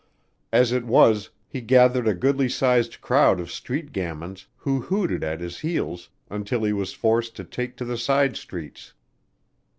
[0.51, 5.41] As it was, he gathered a goodly sized crowd of street gamins who hooted at
[5.41, 8.93] his heels until he was forced to take to the side streets.